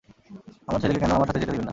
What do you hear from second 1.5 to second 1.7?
দিবেন না?